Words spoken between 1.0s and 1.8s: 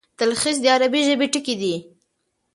ژبي ټکی دﺉ.